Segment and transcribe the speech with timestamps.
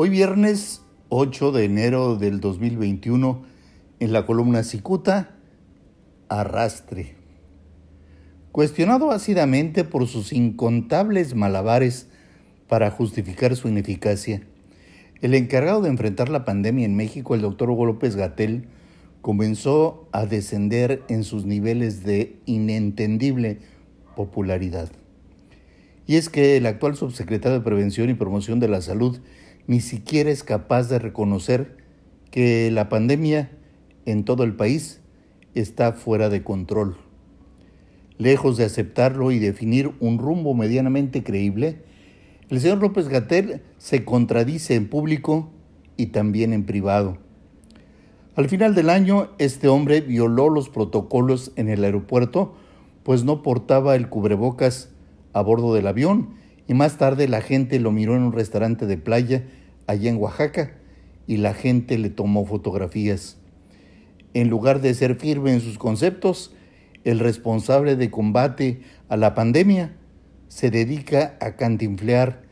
[0.00, 3.42] Hoy viernes 8 de enero del 2021,
[3.98, 5.34] en la columna Cicuta,
[6.28, 7.16] Arrastre.
[8.52, 12.06] Cuestionado ácidamente por sus incontables malabares
[12.68, 14.42] para justificar su ineficacia,
[15.20, 18.68] el encargado de enfrentar la pandemia en México, el doctor Hugo López Gatel,
[19.20, 23.58] comenzó a descender en sus niveles de inentendible
[24.14, 24.92] popularidad.
[26.06, 29.18] Y es que el actual subsecretario de Prevención y Promoción de la Salud
[29.68, 31.76] ni siquiera es capaz de reconocer
[32.30, 33.50] que la pandemia
[34.06, 35.02] en todo el país
[35.54, 36.96] está fuera de control.
[38.16, 41.82] Lejos de aceptarlo y definir un rumbo medianamente creíble,
[42.48, 45.50] el señor López Gatel se contradice en público
[45.98, 47.18] y también en privado.
[48.36, 52.54] Al final del año, este hombre violó los protocolos en el aeropuerto,
[53.02, 54.88] pues no portaba el cubrebocas
[55.34, 58.98] a bordo del avión y más tarde la gente lo miró en un restaurante de
[58.98, 59.44] playa
[59.86, 60.72] allá en Oaxaca
[61.26, 63.38] y la gente le tomó fotografías.
[64.34, 66.54] En lugar de ser firme en sus conceptos,
[67.04, 69.96] el responsable de combate a la pandemia
[70.48, 72.42] se dedica a cantinflear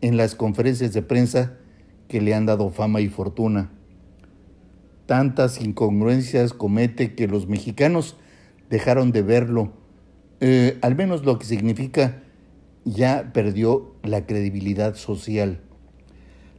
[0.00, 1.58] en las conferencias de prensa
[2.08, 3.70] que le han dado fama y fortuna.
[5.04, 8.16] Tantas incongruencias comete que los mexicanos
[8.70, 9.72] dejaron de verlo,
[10.40, 12.22] eh, al menos lo que significa
[12.86, 15.60] ya perdió la credibilidad social.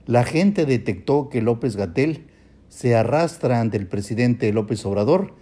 [0.06, 2.28] La gente detectó que López Gatel
[2.68, 5.34] se arrastra ante el presidente López Obrador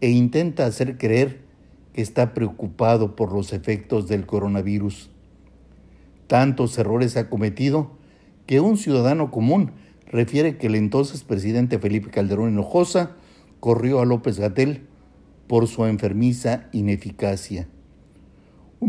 [0.00, 1.40] e intenta hacer creer
[1.92, 5.10] que está preocupado por los efectos del coronavirus.
[6.28, 7.90] Tantos errores ha cometido
[8.46, 9.72] que un ciudadano común
[10.06, 13.16] refiere que el entonces presidente Felipe Calderón Hinojosa
[13.58, 14.86] corrió a López Gatel
[15.48, 17.66] por su enfermiza ineficacia.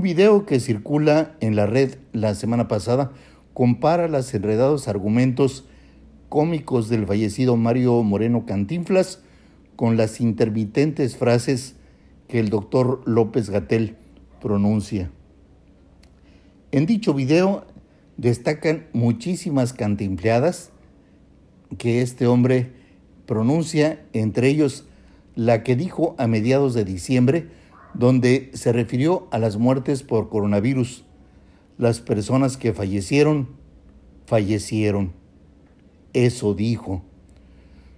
[0.01, 3.11] Un video que circula en la red la semana pasada
[3.53, 5.65] compara los enredados argumentos
[6.27, 9.19] cómicos del fallecido Mario Moreno Cantinflas
[9.75, 11.75] con las intermitentes frases
[12.27, 13.95] que el doctor López Gatel
[14.41, 15.11] pronuncia.
[16.71, 17.67] En dicho video
[18.17, 20.71] destacan muchísimas cantinfleadas
[21.77, 22.71] que este hombre
[23.27, 24.83] pronuncia, entre ellos
[25.35, 27.60] la que dijo a mediados de diciembre,
[27.93, 31.05] donde se refirió a las muertes por coronavirus.
[31.77, 33.49] Las personas que fallecieron,
[34.25, 35.13] fallecieron.
[36.13, 37.03] Eso dijo.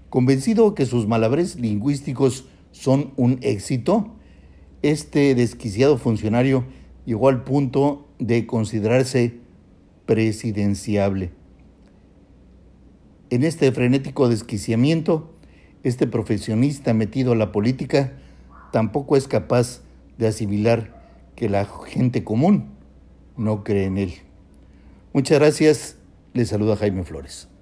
[0.09, 4.15] Convencido que sus malabares lingüísticos son un éxito,
[4.81, 6.65] este desquiciado funcionario
[7.05, 9.39] llegó al punto de considerarse
[10.05, 11.31] presidenciable.
[13.29, 15.33] En este frenético desquiciamiento,
[15.83, 18.13] este profesionista metido a la política
[18.73, 19.81] tampoco es capaz
[20.17, 20.99] de asimilar
[21.35, 22.71] que la gente común
[23.37, 24.13] no cree en él.
[25.13, 25.97] Muchas gracias.
[26.33, 27.52] Le saluda Jaime Flores.